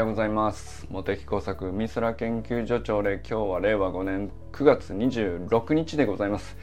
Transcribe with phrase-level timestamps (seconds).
[0.00, 0.86] ようございます。
[0.88, 6.56] 茂木工作美空研究所長で今日は令和5年9月26日でございます。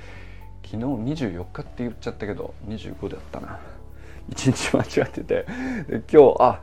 [0.66, 3.60] 昨日24日って言っちゃったけど25だったな。
[4.32, 5.46] 1日間違ってて。
[6.12, 6.62] 今日あ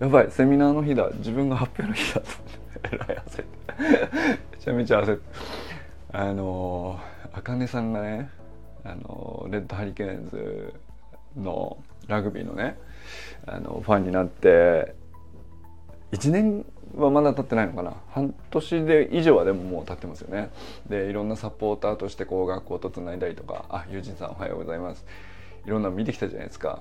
[0.00, 1.10] やばいセミナーの日だ。
[1.18, 2.26] 自分が発表の日だと
[2.92, 3.74] えらい焦って。
[4.50, 5.22] めちゃめちゃ焦って。
[6.12, 6.98] あの
[7.32, 8.30] あかねさんがね
[8.82, 10.74] あのレッドハリケーンズ
[11.36, 12.76] のラグビーのね
[13.46, 14.98] あのファンになって
[16.12, 16.64] 1年
[16.96, 17.94] はまだ経ってないのかな。
[18.10, 20.50] 半年で以上はでももう経ってますよね。
[20.88, 25.04] でいろんなサポーターとしてこう学校とつないだりとかあ友人さんおはようございます
[25.66, 26.80] いろんなの見てきたじゃないですか。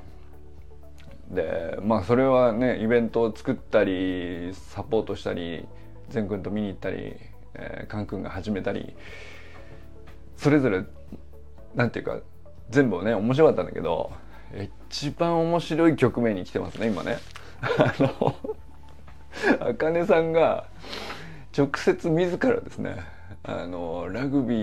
[1.29, 5.67] でまあそれはねイベントを作ったりサポートしたり
[6.09, 7.15] 善くんと見に行ったり、
[7.53, 8.95] えー、カン君が始めたり
[10.37, 10.83] それぞれ
[11.75, 12.19] なんていうか
[12.71, 14.11] 全部ね面白かったんだけど
[14.89, 17.17] 一番面白い局面に来てますね今ね。
[17.61, 18.35] あの
[19.59, 20.67] あかねさんが
[21.57, 23.03] 直接自らですね
[23.43, 24.55] あのラグビ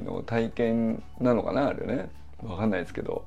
[0.00, 2.10] ーの体験なのかなあれね。
[2.42, 3.24] 分かんないですけど。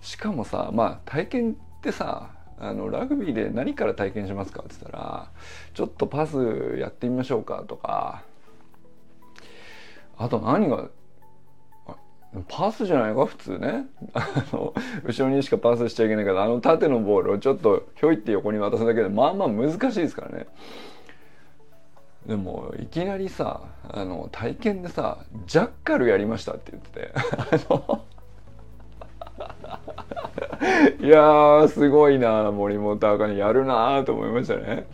[0.00, 4.62] しかもさまあ体験ってさあのラグビーで何から体験しますか？
[4.62, 5.30] って言ったら
[5.74, 7.64] ちょっとパスやってみましょうか？
[7.66, 8.22] とか。
[10.16, 10.88] あと何が
[12.48, 13.86] パスじゃないか普通ね。
[14.12, 20.46] あの後ろにしかパスしちゃいけないからあの縦のボールをちょっとひょいって横に渡すだけでまあまあ難しいですからね。
[22.26, 27.12] でもいきなりさあの体験でさジャッカルやりましたって言ってて。
[31.00, 34.86] いやすごいな森本茜やるなと思いましたね。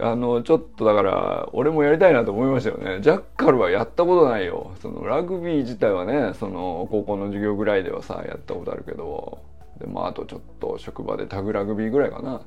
[0.00, 3.00] あのちょっとだから俺もやりたいなと思いましたよね。
[3.02, 4.74] ジャッカルはやったことないよ。
[4.80, 9.38] そのラグビー自体はねその高校の授業ぐらいではさやったことあるけど。
[9.78, 12.42] でまああとちょっと職場でタグラグビーぐらいかな。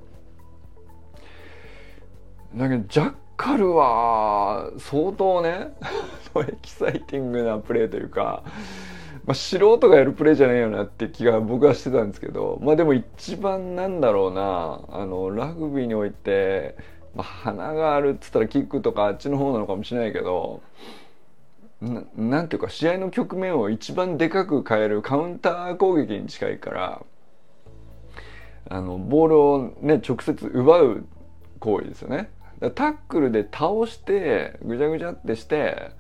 [2.56, 5.76] だけどジャッカルは相当ね
[6.48, 8.44] エキサイティングなプレーというか
[9.26, 16.76] まあ、素人がやるプレーじゃないよなって気が僕はしてたんですけどまあでも一番なんだろうなあのラグビーにおいて
[17.16, 20.62] まあ、花があるっつったらキックとかあっちの方なのかもしれないけど
[22.16, 27.04] なんていうか試合の局面を一番でかく変えるカウンター攻撃に近いから
[28.70, 31.06] あのボールをね直接奪う
[31.60, 32.32] 行為ですよね。
[32.74, 35.92] タックルで倒してぐちゃぐちゃってして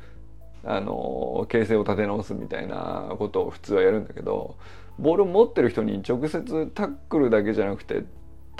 [0.63, 4.55] あの形勢を立て直すみたいなことを普通はやるんだけど
[4.97, 8.07] ボールを持ってる人に直接タックルだけじゃなくて立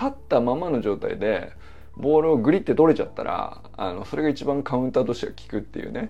[0.07, 1.53] ったままの状態で
[1.97, 6.09] ボールをグリって取れちゃったらあのそれが一番カウンターとしては効くっていうね。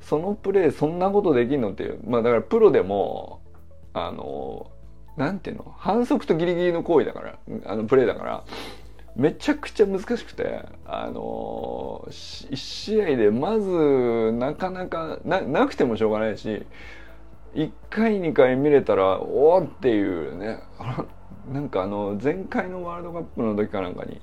[0.00, 2.00] そのプレーそんなことできんのっていう。
[2.04, 3.40] まあだからプロでも
[3.94, 4.70] あの
[5.16, 5.74] なんていうの？
[5.78, 8.44] 反則とギリギリの行為だからあのプレーだから
[9.14, 16.66] めちゃくちゃ難しくてあの1試合でまずなかなかななくてもしょうがないし
[17.54, 20.58] 1回2回見れたらおおっていうね。
[21.52, 24.20] なんかあの前回のワールドカップの時かなんかに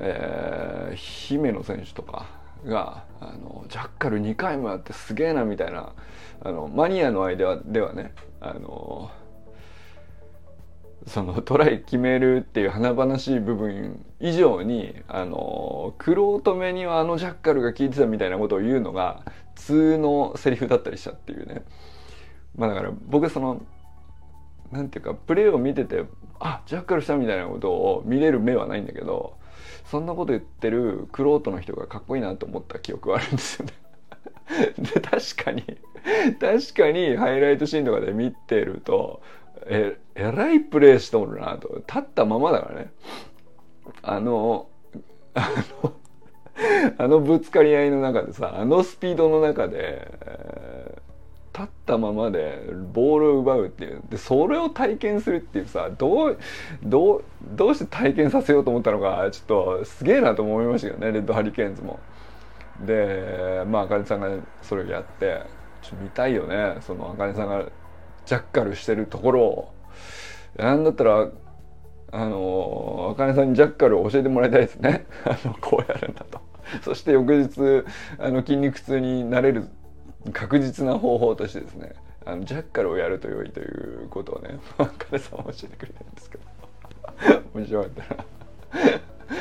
[0.00, 2.26] えー、姫野選手とか
[2.64, 5.92] があのジャッカル2回もやってすげえなみたいな
[6.42, 9.10] あのマニアの間ではねあの
[11.06, 19.22] そのトライ決めるっていう華々しい部分以上にあの玄人目にはあのジャッカルが効いてたみたいなことを言うのが
[19.54, 21.62] 普通のセリフだったりしたっていうね。
[22.56, 23.62] まあだから僕その
[24.70, 26.04] なんていうかプレーを見てて
[26.40, 29.38] あジャッカルしたみたいなことを見れる目はないんだけど
[29.90, 33.72] そんなこと言ってるクロートの人がかっこいいなと思った記憶はあるんですよね。
[34.78, 35.62] で確かに
[36.40, 39.22] 確かにハイライトシーンとかで見てると
[39.66, 41.76] ええらいプレーしておるなと。
[41.86, 42.92] 立ったままだからね。
[44.02, 44.68] あの
[45.34, 45.50] あ
[45.82, 45.92] の
[46.98, 50.77] あのぶつかり合いの中でさあのスピードの中で、えー
[51.58, 56.38] 立ったままでボールを奪うっていうでそれを体験するっていうさどう
[56.84, 61.98] どうどうして体験させようと思ったのかちょっとすげえなと思いましたけどねレッドハリケーンズも。
[62.86, 64.30] でまああかねさんが
[64.62, 65.42] それをやって
[65.82, 67.64] ちょ見たいよねそのあかねさんが
[68.24, 69.74] ジャッカルしてるところを。
[70.56, 71.28] なんだったら
[72.10, 76.40] あのあかねさんにジャッカルを教えてもらいたいですね あのこうやるんだと。
[76.82, 77.84] そして翌日
[78.18, 79.68] あの筋肉痛になれる
[80.32, 81.94] 確実な方法としてですね
[82.24, 84.58] あのジャッカルをやると良いということをね
[84.98, 86.44] 彼さん教えてくれたんですけど。
[87.54, 88.24] 面白かったら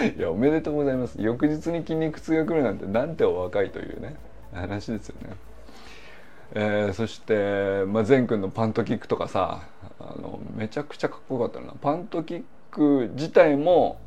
[0.05, 1.21] いやおめでとうございます。
[1.21, 4.15] 翌日に筋肉痛が来るなんてなんてお若いというね
[4.53, 5.35] 話ですよね。
[6.53, 9.63] えー、そして、まあ、善くんのパントキックとかさ
[9.99, 11.73] あのめちゃくちゃかっこよかったな。
[11.79, 13.99] パントキック自体も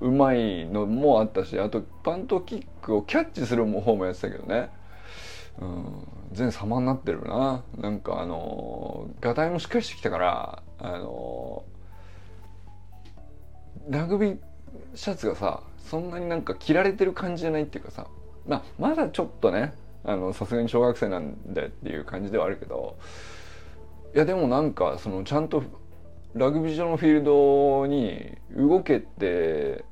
[0.00, 4.70] うまいのもあったしあとパントキックをキャッチする方もやってたけどね、
[5.60, 7.62] うん、全様になってるな。
[7.78, 11.64] なんかあのガタイもしっかりしてきたからあの
[13.88, 14.38] ラグビー
[14.94, 18.06] シャツがさそんなになんか着られてる感じじゃないっていうかさ
[18.46, 19.74] まあまだちょっとね
[20.34, 22.96] さすがに小学生なんでっていう感じではあるけど
[24.14, 25.62] いやでもなんかそのちゃんと
[26.34, 29.84] ラグビー場のフィールドに動けて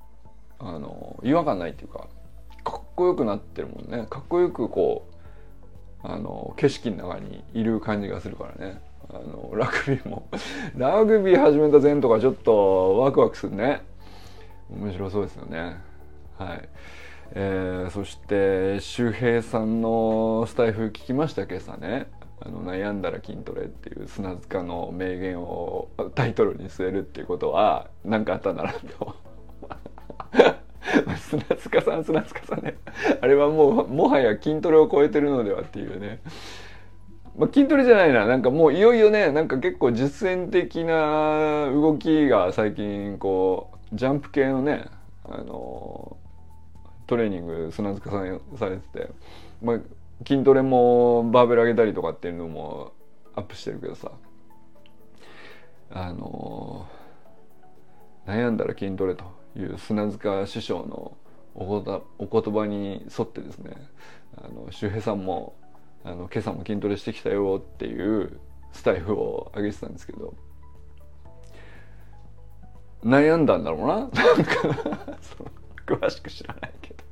[0.58, 2.08] あの違和感ないっていうか
[2.64, 4.06] かっこよくなってるもんね。
[4.08, 5.11] かっこよくこう
[6.02, 8.80] あの景色の中にいる感じがするからね。
[9.10, 10.28] あのラグビーも。
[10.76, 13.82] ラグビー始めた前とかちょっとワクワクするね。
[14.70, 15.76] 面白そうですよね。
[16.38, 16.68] はい。
[17.34, 22.06] えー、そして周平さんのスタイフ聞きました今朝ね。
[22.44, 29.14] あの悩んだら筋トレっていう砂塚の名言をタイトルに据えるっていうことは何かあったんだなと。
[31.16, 32.76] 砂塚さん砂塚さんね
[33.20, 36.20] あれはもうもはや筋トレを超えてるのではっていうね。
[37.36, 38.26] まあ、筋トレじゃないな。
[38.26, 39.32] なんかもういよいよね。
[39.32, 44.84] なんか結構実践的な動きが最近こうジャンプ系のね
[45.24, 46.16] あの
[47.06, 49.10] トレーニング砂塚さんされてて、
[49.62, 49.78] まあ、
[50.26, 52.92] 筋トレもバーベル上げたりとかっていうのも
[53.34, 54.10] アップしてるけどさ。
[55.94, 56.86] あの
[58.26, 59.41] 悩んだら筋トレと。
[59.56, 61.16] いう砂塚師匠の
[61.54, 63.76] お言葉に沿ってですね
[64.36, 65.54] あの周平さんも
[66.04, 68.40] あの今朝も筋トレしてきたよっていう
[68.72, 70.34] スタイフを上げてたんですけど
[73.04, 73.96] 悩んだんだろうな？
[73.98, 74.12] なんか
[75.86, 77.02] 詳しく知らないけど。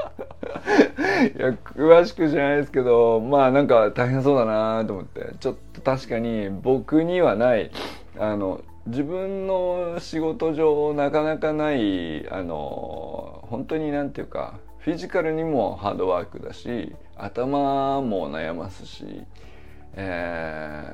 [1.38, 7.70] いや詳しくじゃないですけどまあなんか大変そうだなと思ってちょっと確かに僕にはない
[8.18, 19.24] あの自分の仕事上なかなかないあの本当になんていうかフィジカルにもハードワークだし頭も悩ますし、
[19.94, 20.84] え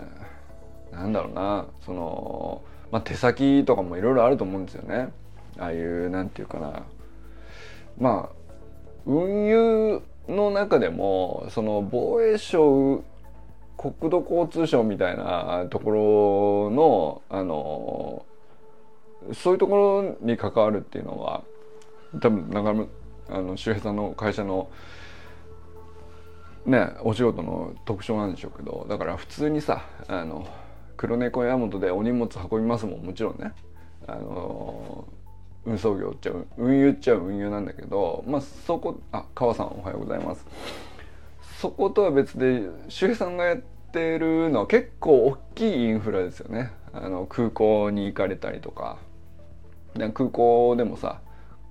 [0.93, 5.09] ー、なんだろうなその、まあ、手先とかもいろいろあると思うんですよね。
[5.59, 6.83] ああいうなんていうかな。
[7.99, 8.37] まあ
[9.07, 13.05] 運輸の中でもその防衛省
[13.93, 18.25] 国土交通省みたいなところのあの
[19.33, 19.77] そういうとこ
[20.21, 21.43] ろに関わるっていうのは
[22.21, 22.89] 多分中村
[23.29, 24.71] あの周平さんの会社の
[26.65, 30.47] ねお仕事の特徴なんでしょうけどだから普通にさあの
[30.97, 33.53] 黒猫山本でお荷物運びますもんもちろんね。
[34.07, 35.05] あの
[35.65, 40.47] 運送業っちゃ運輸っちゃ運輸なんだけどまあそこあ川さんおはようございます。
[41.61, 43.61] そことは別で周平さんがやっ
[43.97, 46.71] てるのは結構大きいインフラですよね。
[46.93, 48.99] あの空港に行かれたりとか。
[50.13, 51.23] 空港でもさ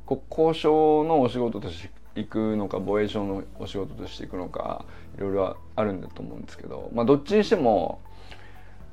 [0.07, 4.83] 国交省のお仕事として行くのか防衛省のお仕事として行くのか
[5.15, 6.89] いろいろあるんだと思うんですけど。
[6.93, 8.01] まあどっちにしても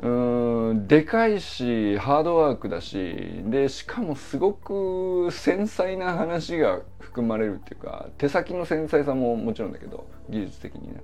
[0.00, 11.02] うんでかいしハードワークだしでしかもすごく繊細な話が含まれるっていうか手先の繊細さももちろんだけど技術的にね、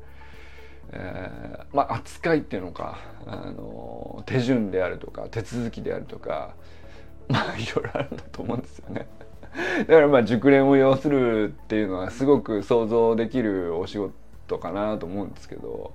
[0.93, 6.55] えー、まあ扱いっていうのかあの手順であるとか手続きであるとか
[7.29, 9.07] まあいろいろあるんだと思うんですよね。
[9.87, 15.95] だからまあ熟練を要するっていうのはすごく想像できるお仕事かなと思うんですけど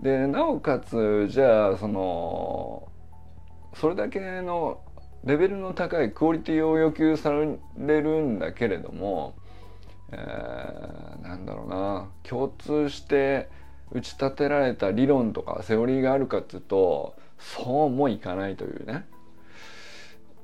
[0.00, 2.88] でなおかつじゃあその
[3.74, 4.80] それだけの
[5.24, 9.34] レベルの高いクオリティを要求されるんだけれども、
[10.10, 13.48] えー、なんだろうな共通して
[13.94, 19.06] 打ち立てられた理論とかセオリーがあるかっていうとそうもいかないというね。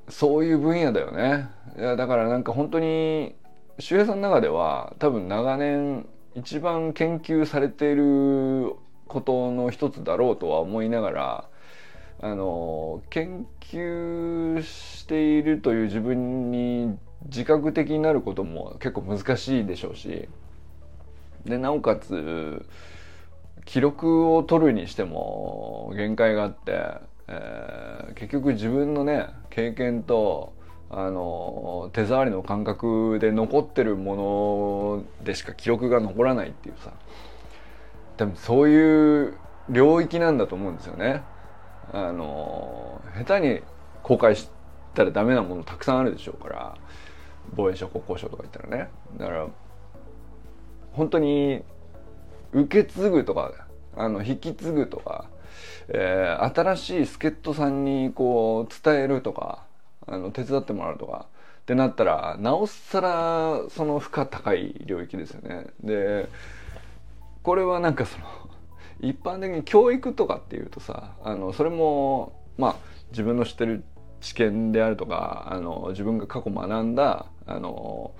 [0.09, 1.49] そういう分野だよね。
[1.77, 3.35] いやだからなんか本当に
[3.79, 8.73] 周平さんの中では多分長年一番研究されている
[9.07, 11.49] ことの一つだろうとは思いながら
[12.21, 20.27] あの研究しているという自分に自覚的になることも結構難しいでしょうし。
[21.45, 22.65] でなおかつ
[23.69, 26.81] 記録を取るにしても限界があって、
[27.27, 30.53] えー、結局自分のね経験と
[30.89, 36.93] あの手触りの感覚で残ってるものでしか記録が残らないっていうさ。
[38.17, 39.37] 多分そういう
[39.69, 41.21] 領域なんだと思うんですよね。
[41.93, 43.61] あの下手に
[44.01, 44.49] 公開し
[44.95, 46.75] たらダメなものたくさんあるでしょうから。
[47.55, 48.89] 防衛省国交省とか言ったらね。
[49.19, 49.47] だから
[50.91, 51.63] 本当に
[52.53, 53.53] 受け継ぐとか
[53.95, 55.25] あの引き継ぐとか、
[55.89, 59.65] えー、新しい助っ人さんにこう伝えるとか
[60.07, 61.27] あの手伝ってもらうとか
[61.61, 65.67] ってなったらなおさらその負荷高い領域ですよね。
[65.83, 66.27] で
[67.43, 68.25] これはなんかその
[69.01, 72.75] 一般的に教育とかっていうとさあのそれもまあ
[73.11, 73.83] 自分の知ってる
[74.21, 78.11] 知見であるとかあの自分が過去学んだあの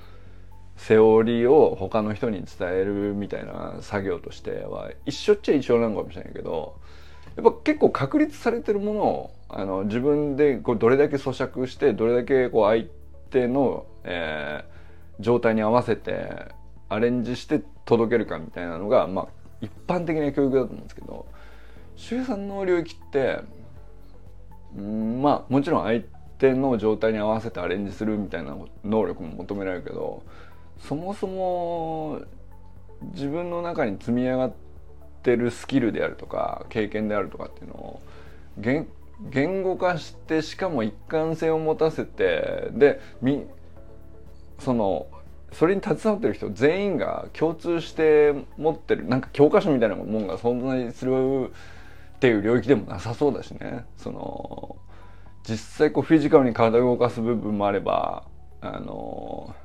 [0.79, 6.79] セオリーを他の人に伝えるみたいな作業としては一緒っちゃ一緒なのかもしれないけど
[7.35, 12.85] やっぱ結構確立されてるものをあの自分でこうどれだけ咀嚼してどれだけこう相
[13.29, 16.47] 手の、えー、状態に合わせて
[16.87, 19.27] アレンジして届けるかみたいなのが、まあ、
[19.59, 21.27] 一般的な教育だと思うんですけど
[21.97, 23.41] 周さんの領域って
[24.77, 26.03] うんまあもちろん相
[26.37, 28.55] 手の状態に合わせてアレンジするみたいな
[28.85, 30.23] 能力も求められるけど
[30.79, 32.21] そもそも
[33.13, 34.53] 自分の中に積み上がっ
[35.23, 38.01] てるスキルであるとか経験であるとかっていうのを
[39.31, 43.45] 言語化してしかも一貫性を持たせてでみ
[44.59, 45.07] その
[45.51, 51.51] それに携わってる人全員が共通して持ってるなんか教科書みたいなもんが存在する
[52.15, 53.85] っていう領域でもなさそうだしね。
[53.97, 54.75] その
[55.43, 58.25] 実際こうフィジカルに体を動かす部分もあれば
[58.61, 59.55] あの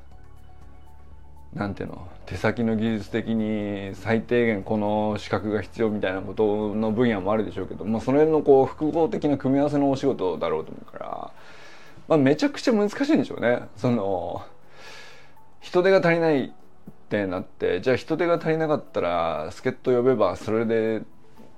[1.55, 11.31] なんていうの手先の技術的に最低限この資格が必要みたいなことの分野もあるでしょうけど、まあ、その辺のこう複合的な組み合わせのお仕事だろうと思うから、
[12.09, 13.69] まあ、めちゃくちゃ難しいんでしょうね。
[13.77, 14.45] その
[15.61, 16.51] 人手が足りないっ
[17.09, 21.03] てなってじゃあ人手が足りなかったら助っ人呼べばそれで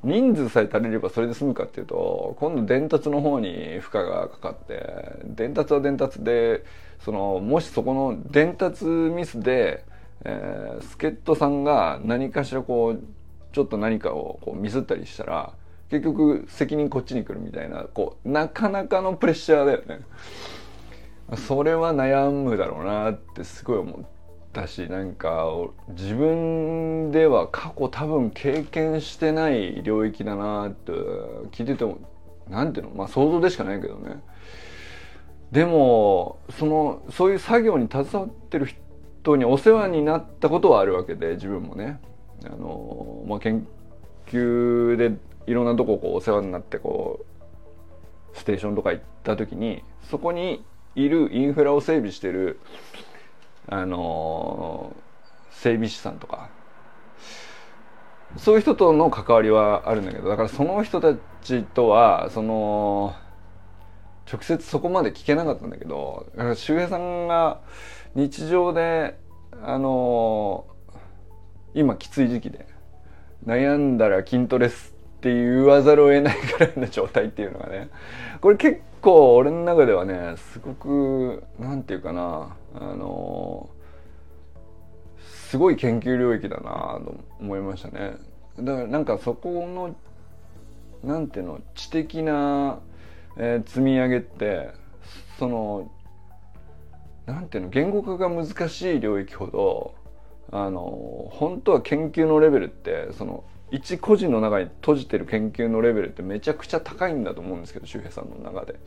[0.07, 4.87] 人数さえ足りればそれで済むかっていうと今度伝達の方に負荷がかかって
[5.25, 6.65] 伝達は伝達で
[7.05, 9.85] そのもしそこの伝達ミスで、
[10.25, 13.03] えー、助っ人さんが何かしらこう
[13.53, 15.53] ちょっと何かをこうミスったりしたら
[15.91, 20.01] 結局責任こっちに来るみたいなこうなかなかのプレッシャーだよね。
[21.37, 24.05] それは悩むだろうなってすごい思っ
[24.57, 25.47] たしなんか
[25.91, 30.93] 自分では過去多分経験してない領域だなって
[31.53, 31.99] 聞いてても
[32.49, 32.93] 何ていうの？
[32.95, 34.23] まあ想像でしかないけどね。
[35.53, 42.01] でもそのそういう作業に携わってる人にお世話になったことはあるわけで自分もね。
[42.47, 43.67] あの、まあ、研
[44.27, 45.13] 究で
[45.47, 47.27] いろんなとここうお世話になってこ
[48.35, 52.59] うステーションとか行った時にそこにいるインフラを整備してる
[53.69, 54.95] あの
[55.51, 56.51] 整備士さんとか。
[58.37, 63.15] そういう人との関わりはあるんだけどだからその人たちとはその
[64.31, 67.61] 直接そこまで聞けなかったんだけどだから周平さんが
[68.15, 69.19] 日常で
[69.63, 70.67] あの
[71.75, 72.67] 今きつい時期で
[73.47, 74.96] 悩んだら筋トレす
[75.27, 77.91] って言わざるを得ないぐらいの状態っていうのがね
[78.41, 83.69] これ結構俺の中ではねすごく何て言うかなあの
[85.19, 88.17] すごい研究領域だなと思いましたね。
[88.59, 89.97] だからなんかそこの
[91.03, 92.79] なんていうの知的な、
[93.37, 94.71] えー、積み上げって
[95.39, 95.91] その
[97.27, 99.95] なんていうの言語化が難しい領域ほど
[100.53, 108.79] あの本当は研究のレベルってその一個人の中に閉じてる研究のレベルってめちゃくちゃ高いんだと思うんですけど周平さんの中で。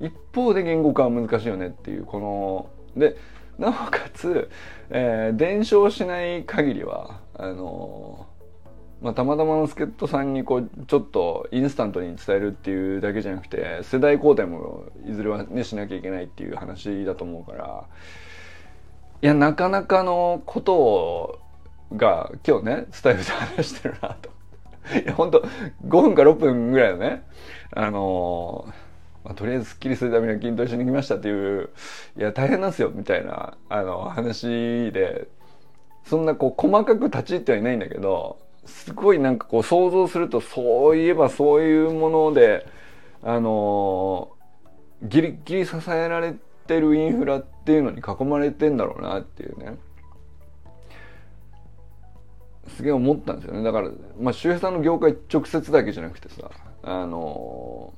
[0.00, 2.20] 一方で言語化は難しいよねっていうこ
[2.94, 3.16] ので
[3.58, 4.50] なおかつ、
[4.90, 8.26] えー、伝承しない限りはあの
[9.02, 17.84] まあ、たまたまの助っ人さんにこうちょっとインスタントに伝えるっていうだけじゃなくて世代交代もいずれはねしなきゃいけないっていう話だと思うから
[19.20, 21.38] いやなかなかのことを
[21.94, 24.30] が今日ね伝えるで話してるなと。
[25.02, 27.24] いや本当5分か6分ぐらいのね
[27.72, 28.66] あの
[29.24, 31.70] まあ、とりあえずすっきりするためには筋トレしに来ましたっていう
[32.16, 35.26] いや大変なんですよみたいなあの話で
[36.04, 42.66] そんなこう細かく立ち入ってはいないんだけどすごいなんかこう想像するとそういえばそういうもので
[43.24, 44.30] あの
[45.02, 46.34] ギリギリ支えられ
[46.68, 49.76] てるインフラっていうのに囲まれてんだろうなっていうね
[52.68, 56.50] すげえ思ったんですよねだからまあ周平さんの業界直接だけじゃなくてさ
[56.82, 57.94] あの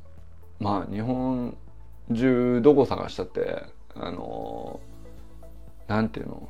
[0.61, 1.57] まあ日本
[2.15, 3.63] 中どこ探したって
[3.95, 4.81] あの
[5.87, 6.49] なんていうの？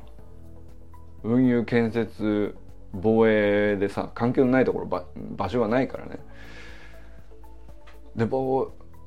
[1.23, 2.55] 運輸建設
[2.93, 6.19] 防衛でさ関係のないところ場場所がないからね。
[8.15, 8.25] で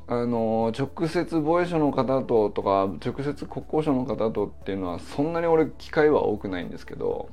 [0.08, 7.28] あの直接防衛省の方ととか直接国交省の方とっていうのはそんなに俺機会は多くないんですけど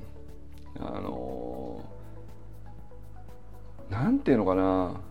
[0.80, 1.82] あの
[3.90, 5.02] なんていうのかな。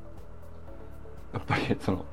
[1.32, 2.06] やっぱりその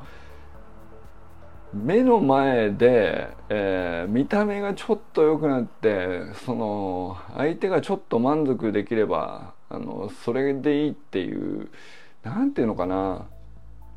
[1.74, 11.70] 目の前で、えー、見た目がちょっと良くなってその相手がちょっと満足できればあのそれでいいっていう
[12.24, 13.28] 何て言うのかな。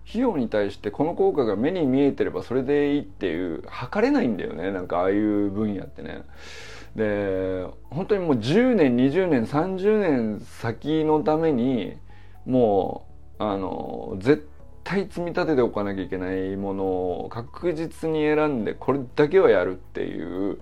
[0.08, 4.72] 費用に対してこの効果が目に見えてればそれでいいっていう測れないんだよね。
[4.72, 6.22] なんかああいう分野ってね。
[6.94, 11.96] で本当にもう10年20年30年先のために
[12.46, 13.06] も
[13.38, 14.48] うあの絶
[14.84, 20.58] 対積み立てておかなきゃいけないものを確実に選んでこれだけはやるっていう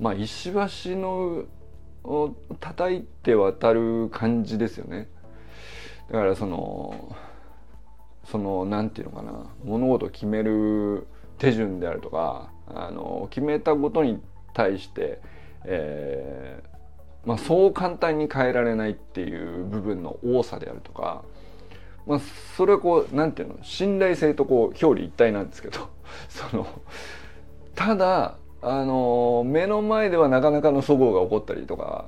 [0.00, 1.44] まあ石橋の
[2.04, 5.08] を叩いて渡る感じですよね。
[6.10, 7.16] だからその
[8.24, 11.06] その何て言うのかな物事を決める
[11.38, 14.20] 手順であるとかあの決めたことに
[14.54, 15.20] 対して、
[15.64, 16.72] えー
[17.24, 21.22] まあ、そう簡単に変えられないっていう部分の多さであるとか、
[22.06, 22.20] まあ、
[22.56, 25.88] それはこう何て言うの信頼性とこう表裏一体なんですけど
[26.28, 26.66] その
[27.74, 32.06] ただあの目の前ではなかなかの齟齬が起こったりとか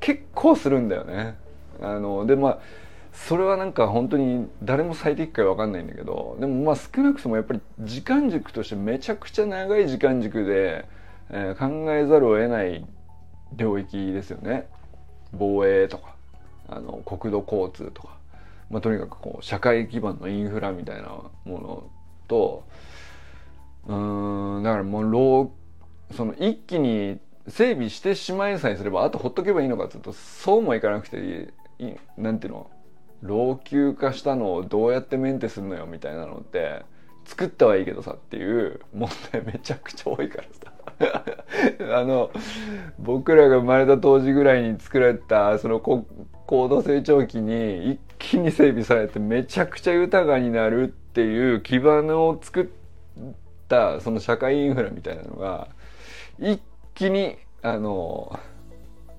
[0.00, 1.36] 結構するんだよね。
[1.80, 2.58] あのでまあ
[3.12, 10.86] それはなんか本当に誰も最適解わかんないんだけどでもまあ少なくともやっぱり時間軸としてめちゃくちゃ長い時間軸で、
[11.32, 12.86] えー、考えざるを得ない
[13.56, 14.68] 領域ですよね。
[15.32, 16.14] 防衛とか
[16.68, 18.16] あの国土交通とか、
[18.70, 21.90] まあ、とにかくこう社会基盤のインフラみたいなもの
[22.28, 22.64] と
[23.86, 31.52] うんだからもうその一気に整備してしまいさえすればあとほっとけばいいのかっていうとそうもいかなくて
[32.16, 32.70] なんていうの
[33.22, 36.82] 老朽化したのをどうやってメンテするのよみたいなのって
[37.24, 40.72] 作ったはいいけどさっていう問題めちゃくちゃ多いからさ。
[41.96, 42.30] あの
[42.98, 52.66] 僕らが生まれた当時ぐらいに作られたその高度成長期に一気に整備されてめちゃくちゃ豊かになるっていう基盤を作っ
[53.68, 55.68] たその社会インフラみたいなのが
[56.38, 56.60] 一
[56.94, 58.38] 気にあの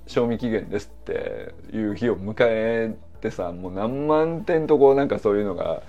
[0.08, 5.82] 賞味期限ですっていう日を迎えてさもう何万点とこうなんかそういうのが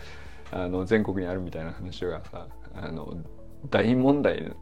[0.57, 3.17] あの全国にあるみたいな話がさあの
[3.71, 4.55] 大問題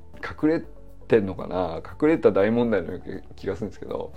[0.43, 0.63] 隠れ
[1.07, 1.83] てんのかな？
[1.85, 2.99] 隠れた大問題の
[3.37, 4.15] 気がするんですけど。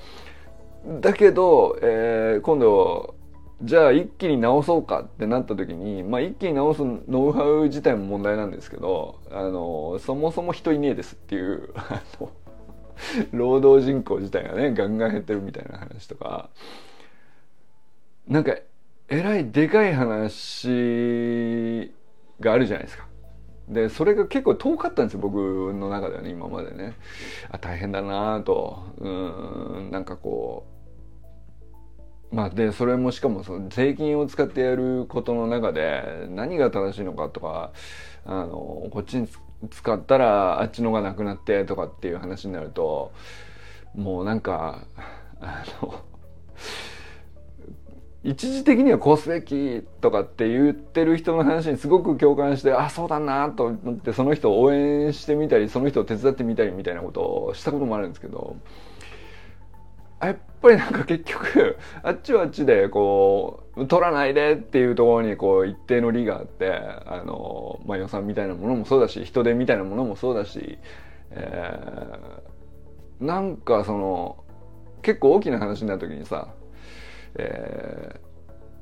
[1.02, 3.16] だけど、えー、今度
[3.64, 11.74] じゃあ一気に直そうかってなった時に、まあ、一気に直すノウハウ自体も問題なんですけどあのそもそも人いねえですっていう
[13.34, 16.50] 労働人口自体がねガンガン減ってるみたいな話とか。
[18.28, 18.56] なんか
[19.08, 21.92] えらいでかい話
[22.40, 23.06] があるじゃないですか。
[23.68, 25.38] でそれが結構遠かったんですよ僕
[25.74, 26.94] の中ではね今までね。
[27.50, 28.84] あ大変だなと。
[28.98, 30.66] うんなんかこ
[32.32, 32.36] う。
[32.36, 37.72] まあでそれもしかもその税金を使ってやることの中で何が正しいのかとか
[38.26, 39.30] あのこっちに
[39.70, 43.14] 使ったらあっちのがなくなってとかっていう話になると
[43.94, 44.86] もうなんか
[45.40, 46.04] あの
[48.26, 58.58] 一時的にはこうすべきとかって言ってる人の話にすごく共感してあそうだなと思ってその人を応援してみたりその人を手伝ってみたりみたいなことをしたこともあるんですけど
[60.20, 66.72] やっぱりなんか結局 あっちはあっちでこう取らないでっていうところにこう一定の利があって
[67.06, 70.80] あの、まあ、予算みたいなものもそうだし人手みたいなものもそうだし、
[71.30, 74.38] えー、なんかその
[75.04, 76.48] 結構大きな話になった時にさ
[77.36, 78.20] え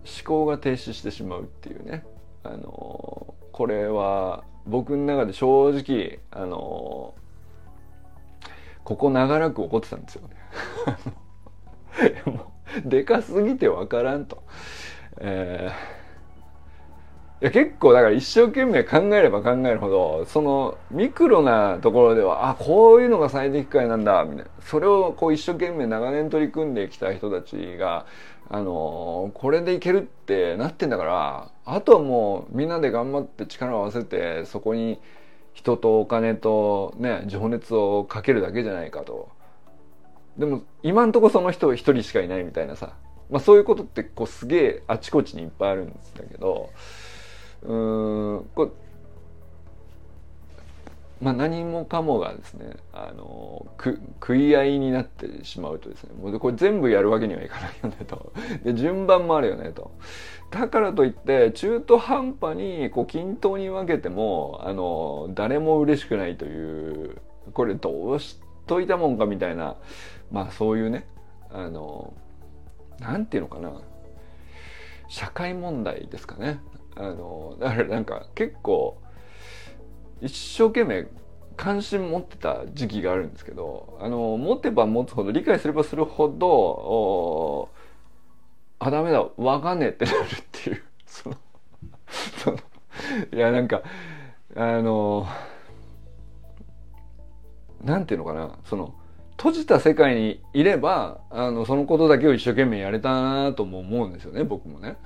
[0.06, 2.06] ー、思考が停止してしまうっていうね、
[2.44, 8.48] あのー、これは僕の中で正直、あのー、
[8.84, 10.36] ここ長らく起こってたんですよね。
[12.26, 12.52] も
[12.86, 14.44] うでかすぎてわからんと。
[15.18, 16.04] えー
[17.44, 28.06] いや結構だから一生懸命考えれば考えるほどそのミクロなところではあこういうのが最適解なんだみたいなそれをこう一生懸命長年取り組んできた人たちが
[28.54, 35.00] あのこれでいけるってなってんだからあとはもうみんなで頑張って力を合わせてそこに
[35.54, 39.30] 人とお金とね情熱をかけるだけじゃないかと。
[40.38, 42.94] でも今んとこその人一人しかいないみたいなさ、
[43.32, 46.70] まあ、そういうことってこうすげえあちこちにいっぱいあるんだけど
[47.64, 48.03] うん
[51.24, 58.34] まあ、何もかもがですねあの食い合いになってしまうとですねもうこれ全部やるわけにはいかないよねと。
[58.64, 59.92] で順番もあるよねと。
[60.52, 67.22] だからといって中途半端にこう均等に分けてもあの誰も嬉しくないという
[67.54, 69.78] これどうしといたもんかみたいな
[70.30, 71.08] まあそういうね
[71.50, 72.14] あの
[73.00, 73.72] なんていうのかな。
[75.08, 76.60] 社会問題ですかね。
[76.96, 79.02] あのだからなんか結構
[80.24, 81.08] 一生懸命
[81.56, 87.70] 関心持ってた時期があるんですけどあの持てば持つほど理解すればするほど
[88.80, 91.36] あダメだわかんねえってなるっていう その
[92.44, 92.58] その
[93.34, 93.84] いやなんか
[94.56, 95.28] あの
[97.84, 98.96] なんていうのかなその
[99.38, 104.98] 閉じた世界にいればあのそのことだけを一生懸命やれたなとも思うんですよね僕もね。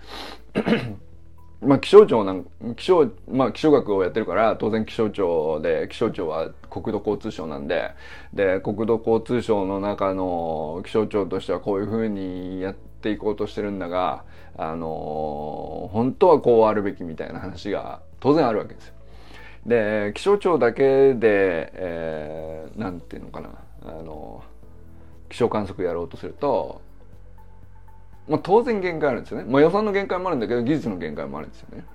[1.61, 7.91] まあ気象庁なん気象まあ気象学をやってるから当然気象庁で気象庁は国土交通省なんで
[8.33, 14.23] で国土交通省の中の気象庁としてはこういうふうにやっていこうとしてるんだが
[14.55, 18.93] あの本当はこうあるべきみたいな話が当然あるわけですよ。
[19.65, 23.49] で気象庁だけで、えー、なんていうのかな
[23.81, 24.43] あの
[25.29, 26.81] 気象観測やろうとすると、
[28.27, 31.85] まあ、当然限界あるんですよね、まあ、予算の限界もあるんだけど技術の限界もあるんですよね。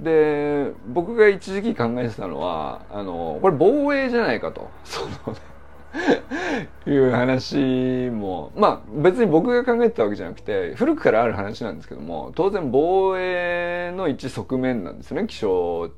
[0.00, 4.68] で僕が一時期考えてたのはあのこれ防衛じゃないかと。
[4.84, 5.36] その
[6.86, 8.50] いう話も。
[8.56, 15.90] まあ別に僕が考えてたわけじゃなくて古くからある話なんですけども当然防衛の一側面なんですね気象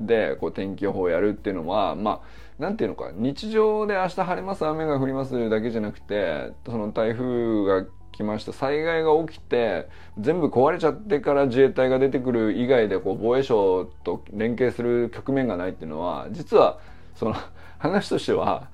[0.00, 1.94] でこう天気予報をやるっていうのは。
[1.94, 7.86] まあなんていうのか日常で明日晴れます雨が降りますだけじゃなくてその台風が
[8.22, 16.78] 来ました災害が起きて全部壊れちゃってから自衛隊が出てくる以外でこう防衛省と連携する局面がないっていうのは実は
[17.14, 17.34] その
[17.78, 18.68] 話としては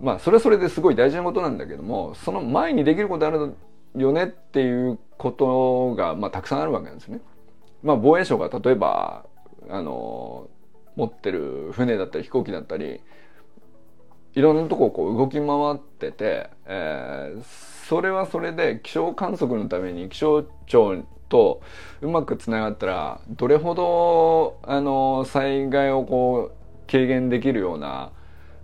[0.00, 3.54] まあそれはそれですごい大事なことなんだけどもその前にできることある
[3.94, 7.20] よねっていうことが、まあ、たくさんあるわけなんですね。
[7.82, 9.24] まあ、防衛省が例えば
[9.68, 10.48] あの
[10.96, 13.00] 持ってる船だったり飛行機だったり
[14.36, 17.42] いろんなとここう動き回ってて、えー、
[17.88, 21.62] それはそれで気象観測のために気象庁と
[22.02, 28.12] うまくつながったらどれほどあの災害をこう軽減できるような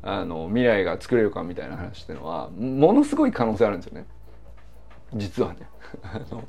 [0.02, 4.06] あの未来が作れるかみたいな話っていうのはものすごい可能性あるんですよね。
[5.14, 5.68] 実はね。
[6.02, 6.44] あの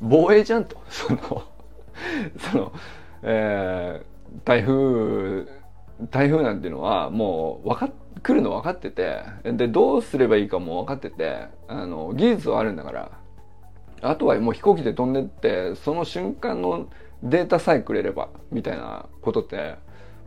[0.00, 0.76] 防衛じゃんと。
[0.88, 1.42] その
[2.38, 2.72] その、
[3.24, 5.46] えー、台風
[6.10, 7.86] 台風なんていうのはもう分か
[8.22, 13.10] 来るの分かっててでどうすればいいかも分かっててあの技術はあるんだから
[14.02, 16.88] あとはもう飛行機で飛んでってその瞬間の
[17.22, 19.76] データさえくれればみたいなことって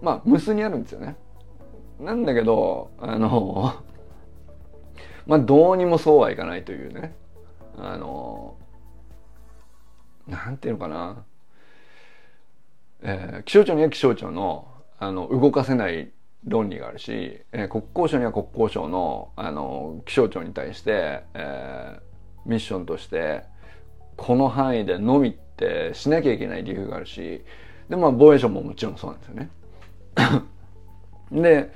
[0.02, 1.18] まあ無数にあるんですよね。
[2.00, 3.76] なんだけどあの
[5.26, 7.16] まあどうにもそうはいかないというね
[7.78, 8.56] あの
[10.28, 11.24] なんていうのかな、
[13.02, 14.68] えー、気象庁には気象庁の
[14.98, 16.12] あの動かせない
[16.46, 23.44] 論理があるし、えー、国交省には国交省のあの気象庁に対して、えー、ミッションとして
[24.16, 27.44] この範囲でのみってしなきゃいけない理由があるし
[27.90, 29.50] でまあ防衛省ももちろんそうなんですよね。
[31.32, 31.72] で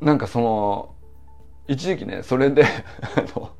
[0.00, 0.94] なんかその
[1.68, 3.52] 一時期ねそれであの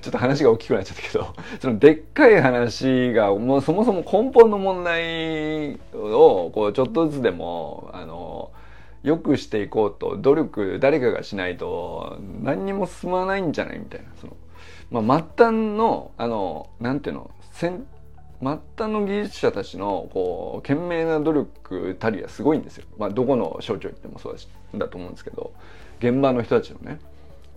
[0.00, 8.50] ちょっと話が大きくなっちゃったけど そのでっかい話がもうそもそも根本の問題をこうちょっとずつでもあの
[9.02, 17.70] 良くしていこうと努力誰かがしないと何にも進まないんじゃないみたいなその、まあ、末端のあのなんていうの末
[18.76, 22.84] 端の技術者たちのこう懸命な努力たりはすごいんですよ。
[22.98, 25.52] まあ、どこの省庁行ってもそうだしだと思うんですけど
[26.00, 26.98] 現場の人たちのね。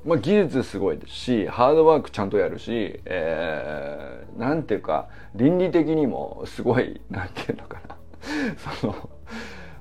[0.06, 7.96] まあ、技術すごいですしハードワークちゃんとやるし、えー、なんていうか倫理的にもすごいなんていうのかな。
[8.80, 9.10] その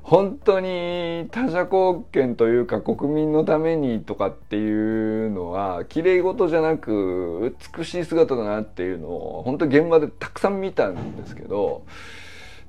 [0.02, 11.84] 本当に他者貢献というか国民のためにとかっていうのは綺麗事じゃなく美しい姿だなっていうのを本当現場でたくさん見たんですけど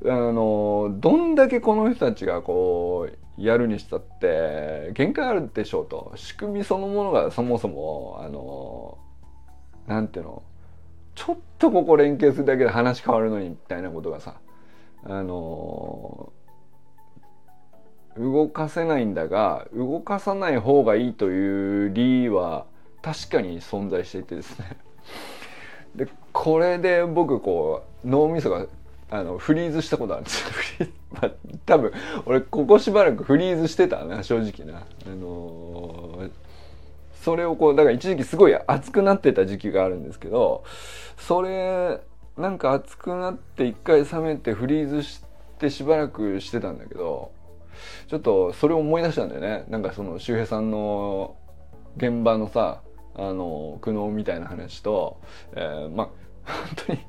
[0.05, 6.13] あのどんだけこの人たちがこうやるにしたって限界あるでしょうと。
[6.15, 8.97] 仕組みそのものがそもそもあの
[9.87, 10.43] なんていうの
[11.15, 14.35] ちょっとここ連携するだけで話変わるのにみたいなことがさ
[15.03, 16.31] あの
[18.17, 22.65] 動かせないんだが動かさない方がいいという理由は
[23.01, 24.77] 確かに存在していてですね。
[25.95, 28.67] でこれで僕こう脳みそが
[29.09, 30.87] あのフリーズしたことあるんですよ。
[31.21, 31.31] まあ、
[31.65, 31.91] 多分
[32.25, 34.79] 俺ここしばらくフリーズしてたな正直な。
[34.79, 36.31] あのー、
[37.21, 40.63] それをこうだから一時期すごい熱くなってた時期があるんですけど
[41.17, 42.01] それ
[42.37, 45.23] なんか熱くなって一回冷めてフリーズし
[45.57, 47.31] てしばらくしてたんだけど
[48.07, 49.65] ちょっとそれを思い出したんだよね。
[49.69, 51.35] なんかその周平さんの
[51.97, 52.81] 現場のさ
[53.15, 55.17] あの苦悩みたいな話と、
[55.53, 56.09] えー、まあ
[56.45, 56.99] 本当に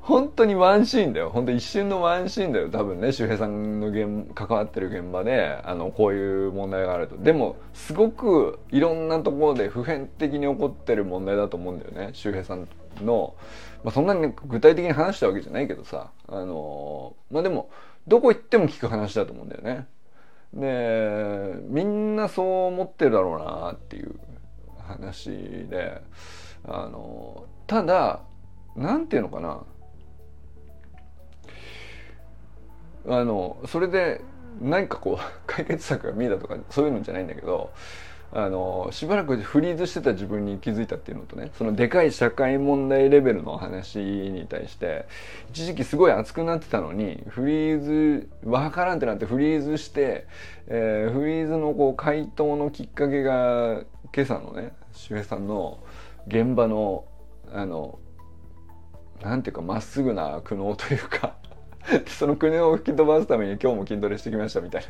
[0.00, 1.30] 本当にワンシーンだよ。
[1.30, 2.68] 本当一瞬のワンシーンだよ。
[2.70, 7.16] 多分ね周平さんの現関わってる現場であのこういう問題があると。
[7.16, 12.10] でもすごくいろんなところで普遍的に起こってる問題だと思うんだよね。
[12.12, 12.68] 周平さん
[13.02, 13.34] の、
[13.82, 16.10] まあ、そんなに具体的に話したわけじゃないけどさ。
[16.28, 17.70] あのまあでも
[18.06, 19.86] どこ行っても聞く話だと思うんだよね。
[20.54, 24.14] でみんなそう思ってるだろうなっていう
[24.86, 25.30] 話
[25.68, 26.00] で
[26.66, 28.20] あのただ
[28.76, 29.62] 何て言うのかな？
[33.06, 34.22] あのそれで
[34.60, 37.70] 何かこう 解決策が見えたとかそういうのじゃないんだけど
[38.32, 45.06] あのしばらくフリーズしてた自分に気づいたっていうのとねそのでかい社会問題レベルの話に対して
[45.50, 50.26] 一時期すごい熱くなってたのにフリーズわからんってなってフリーズして、
[50.66, 53.82] えー、フリーズのこう回答のきっかけが
[54.12, 55.78] 今朝のね周平さんの
[56.26, 57.04] 現場の
[57.52, 58.00] あの
[59.24, 61.34] なんていうかまっすぐな苦悩というか
[62.06, 64.84] その苦悩を吹き飛ばすために今日も筋トレしてきましたみたい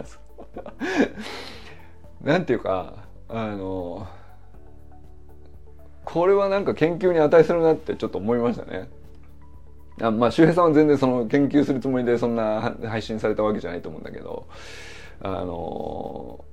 [2.23, 2.95] な なんていうか
[3.29, 4.07] あの
[6.05, 8.89] これはなんか研究に値するなってちょっと思いましたね。
[10.01, 14.47] あまあ周平さんは全然その研究するつもりでそんな配信されたわけじゃないと思うんだけど
[15.21, 16.45] あの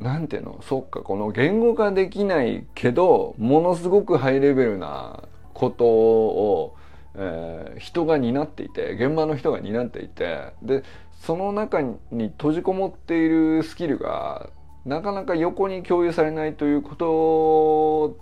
[0.00, 6.76] なんていうのそっかこの言語化できないけどものすごくハイレベルなことを、
[7.16, 10.82] えー、人が担っていて現場の人が担っていてで
[11.22, 14.50] その中に閉じこもっているスキルが
[14.84, 18.18] なかなか横に共有されないということ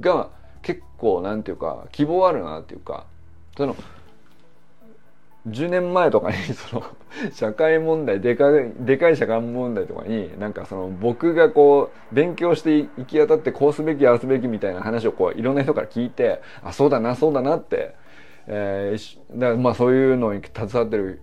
[0.00, 0.30] が
[0.62, 3.06] 結構なんていうか希望あるなっていうか
[3.56, 3.76] その
[5.48, 6.86] 10年前とかにその
[7.32, 17.94] 社会問題でかいでかい社会問題とかになんかその僕がこう勉強して行き当たってこうすべきああすべきみたいな話をこういろんな人から聞いてあそうだなそうだなって、
[18.48, 21.22] えー、だまあそういうのに携わってる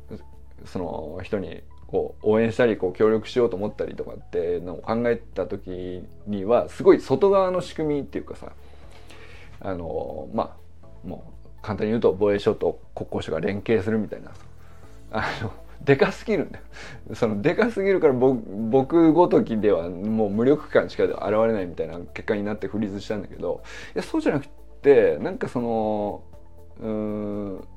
[0.66, 8.54] その人にこう応援したりこう協力しようと思ったりとかってのを考えた時にはすごい外側の仕組みっていうかさ
[9.60, 11.33] あのまあもう
[11.64, 14.32] 簡単に言うと防衛省と国交省が連携するみたいな
[15.12, 15.52] あの
[15.84, 16.66] でかすぎるんだよ。
[17.16, 23.64] そのでかすぎるから僕ごときではもう無力感しか現れないみたいな結果になってフリーズしたんだけど
[23.96, 24.48] いやそうじゃなく
[24.82, 26.24] てなんかその
[26.80, 27.68] うん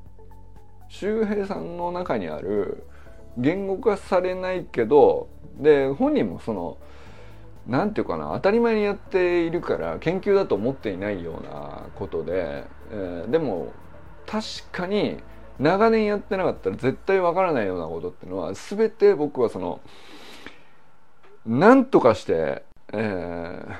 [0.88, 2.85] 周平さんの中にある
[3.38, 6.79] 言語化されないけどで本人もその
[7.66, 13.72] 何て言うかな当たり前にやっているから研究だと思っていないようなことで、えー、でも
[14.26, 15.18] 確かに
[15.59, 19.81] 長年やってなかったら絶対わからないようなことっていうのは全て僕はその
[21.46, 23.74] 何とかして、えー、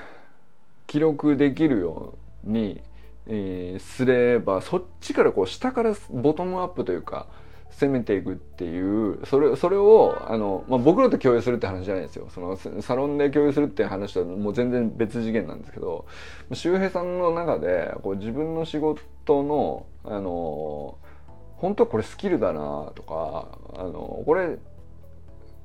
[0.87, 2.15] 記録できるよ
[2.47, 2.81] うに、
[3.27, 7.27] えー、すればそっちからこう下からボトムアップというか
[7.79, 12.29] 攻めていくっていうそれそれをあの、まあ、僕らと共有するって話じゃないですよ。
[12.31, 16.07] そのサロンで共有するって話とはもう全然別次元なんですけど
[16.53, 20.97] 周平さんの中でこう自分の仕事のあの
[21.59, 24.59] 本当はこれスキルだなとかあのこれ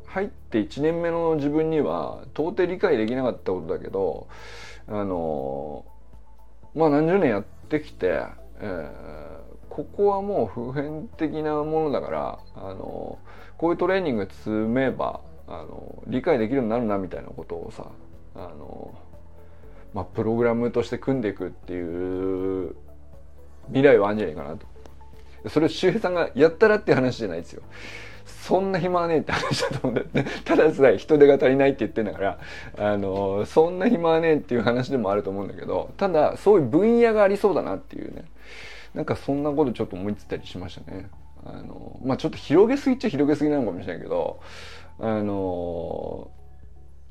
[0.05, 4.27] 入って1年目の自分には到底理解できなかったことだけど
[4.87, 5.85] あの
[6.75, 8.25] まあ何十年やってきて、
[8.59, 9.40] えー
[9.71, 13.17] ここはもう普遍的なものだからあの
[13.57, 17.85] こういうトレーニング積めばあの理解できるようになるなみたいなことをさ
[18.35, 18.93] あの、
[19.93, 22.75] まあ、プログラムとして組んでいくっていう
[23.67, 24.67] 未来はあるんじゃないかなと。
[25.49, 27.63] それを周平さんがやったらっていう話じゃないですよ。
[28.25, 30.25] そんな暇はねえって話だと思うんだよね。
[30.43, 32.39] たださえ人手が足りないって言ってんだから、
[32.77, 38.25] あの、そんな暇はねえっていう話でもあると思うんだけど、ただそういう分野がありそうだなっていうね。
[38.93, 41.09] なんかそんなことちょっと思いついたりしましたね。
[41.45, 44.39] あのまあちょっと広げすぎっちゃ広げすぎなのかもしれないけど
[44.99, 46.29] あの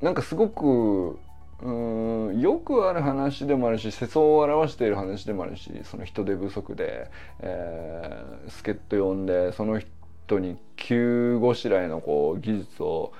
[0.01, 1.19] なんかすごく
[1.61, 13.13] うんよくある話でもあるし世相を表している話でもあるしその人手不足で、えー、助っ人呼んでその人に急ごしらえのこう技術を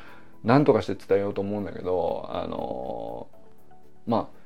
[0.44, 3.28] 何とかして伝えようと思うんだけどあの
[4.08, 4.41] まあ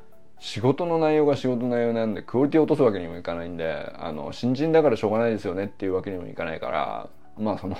[0.45, 7.75] 仕事の内容が仕事の内容なんでクオリティを落とすわけにもいかないんであの新人だからしょうがないですよねっていうわけにもいかないからまあその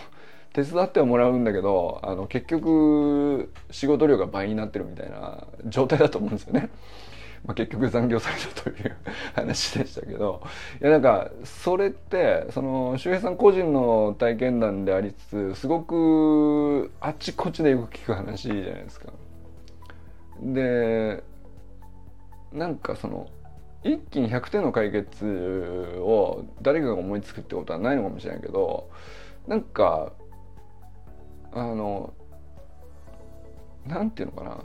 [0.52, 6.70] 手伝ってはもらうんだけどあの結局仕事量が倍になってるみたいな状態だと思うんですよね。
[7.46, 8.96] まあ、結局残業されたという
[9.36, 10.42] 話でしたけど
[10.82, 19.14] いやなんかそれってその周平さん個人の体験談でありつつすごくあっちこっちでよく聞く話じゃないですか。
[20.42, 21.24] で
[22.56, 23.28] なんかその
[23.84, 25.26] 一気に100点の解決
[26.00, 28.90] を誰かが思いつくってことはないのかもしれないけど
[29.48, 30.14] なんか
[31.52, 32.14] あの
[33.86, 34.58] なんていうのかな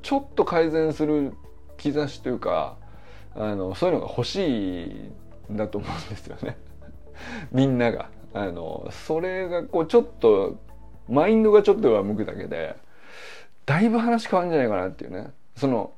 [0.00, 1.34] ちょっと改善する
[1.76, 2.76] 兆しというか
[3.34, 6.56] あのそういうのが欲しいんだと思うんですよね
[7.52, 8.08] みんなが。
[8.34, 10.56] あのそれがこうちょっと
[11.06, 12.76] マインドがちょっと上向くだけで
[13.66, 15.92] だいぶ話変わるんじゃないかなっていうねその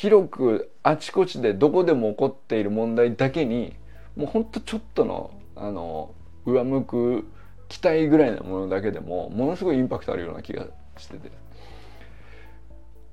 [0.00, 3.74] 広くあちこちでどこでも起こっている問題だけに
[4.14, 7.24] もうほんとちょっとのあの上向く
[7.68, 10.66] 期待ぐらいなものだけでもものすごいインパクトあるような気が
[10.98, 11.30] してて。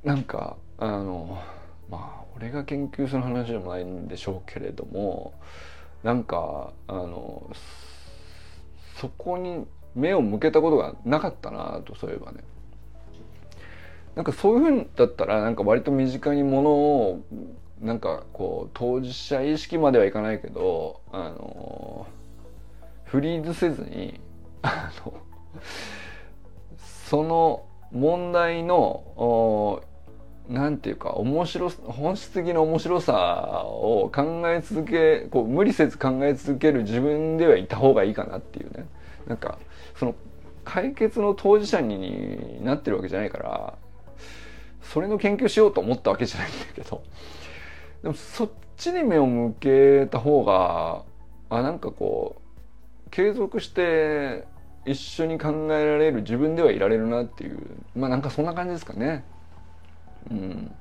[0.04, 1.42] なんかあの
[1.90, 5.34] まあ俺が研究する話でもないんでしょうけれども
[6.04, 7.50] なんかあの
[9.00, 9.66] そこに
[9.96, 12.40] 目を向けたことがなかったなとそういえばね。
[14.16, 17.22] なんかそういうふうだったらなんか割と身近にものを
[17.82, 22.08] なんかこう当事者意識まではいかないけどあの
[23.06, 24.20] フリーズせずに
[24.62, 25.14] あの
[27.10, 29.84] その問題の
[30.50, 38.86] なんていうか面白本質的な面白さを考え続けこう無理せず考え続ける自分ではいた方がいいかなっていうね。
[39.28, 39.58] なんか
[39.96, 40.16] その
[40.66, 43.74] 解決の当事者になってるわけじゃないから
[44.84, 47.04] それの研究しようと思ったわけじゃないんだけど
[48.04, 51.04] でもそっちに目を向けた方が
[51.50, 54.46] あなんかこう継続して
[54.86, 57.60] 一緒に考えられる自分ではいられるなっていう
[57.96, 59.24] まあなんかそんな感じですかね。
[60.30, 60.72] うん、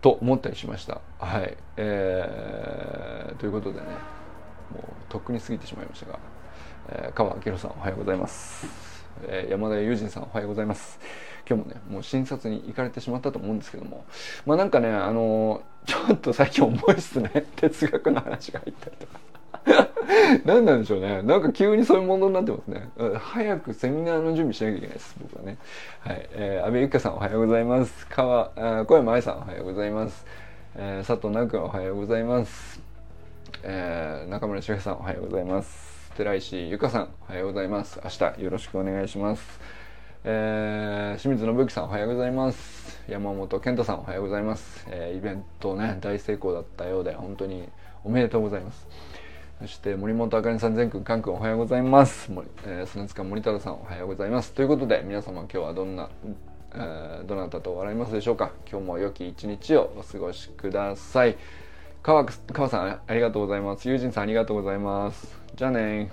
[0.00, 1.00] と思ったりしました。
[1.18, 3.86] はい、えー、ということでね
[4.72, 6.18] もうとっくに過ぎてしまいましたが、
[6.90, 10.98] えー、川明宏さんおはようございます、えー、山田友人さんおはようございます
[11.48, 14.04] 今日もねもう診察に行かれてしまったと思うんですけども
[14.44, 19.20] まあなんかねあのちょっと最近重いっすね哲学の話が入ったりとか。
[20.44, 21.22] 何なんでしょうね。
[21.22, 22.88] なんか急にそういうものになってますね。
[23.18, 25.56] 早くセミナーの準備しなきゃいけないです、僕はね。
[26.00, 26.28] はい。
[26.32, 28.06] えー、安倍ゆきかさんおはようございます。
[28.08, 30.24] 川、小山愛さんおはようございます。
[30.76, 32.80] えー、佐藤直君おはようございます。
[33.62, 35.95] えー、中村修平さんおはようございます。
[36.16, 38.00] 寺石ゆかさんおはようございます。
[38.02, 39.60] 明日よろしくお願いします。
[40.24, 43.02] えー、清水信之さんおはようございます。
[43.06, 47.68] 山本健太さんおはようございます、えー、イベントね大成功だったようで本当に
[48.02, 48.88] おめでとうございます。
[49.60, 52.30] そして森本あかりさん全くんかんくんおはようございます。
[52.64, 54.52] えー、砂塚森太郎さんおはようございます。
[54.54, 56.08] ということで皆様今日はどんな、
[56.72, 58.52] えー、どなたと笑いますでしょうか。
[58.66, 61.36] 今日も良き一日をお過ごしください。
[62.02, 63.86] 川川さんありがとうございます。
[63.86, 65.45] 友人さんありがとうございます。
[65.56, 66.10] じゃあね